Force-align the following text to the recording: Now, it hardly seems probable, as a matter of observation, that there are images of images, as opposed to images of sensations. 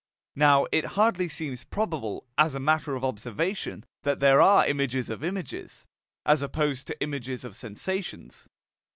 Now, 0.35 0.65
it 0.71 0.83
hardly 0.97 1.29
seems 1.29 1.63
probable, 1.63 2.25
as 2.35 2.55
a 2.55 2.59
matter 2.59 2.95
of 2.95 3.03
observation, 3.03 3.85
that 4.01 4.19
there 4.19 4.41
are 4.41 4.65
images 4.65 5.11
of 5.11 5.23
images, 5.23 5.85
as 6.25 6.41
opposed 6.41 6.87
to 6.87 6.99
images 7.03 7.43
of 7.45 7.55
sensations. 7.55 8.49